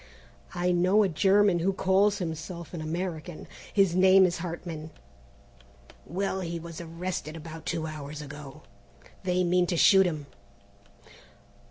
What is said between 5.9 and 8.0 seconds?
"Well, he was arrested about two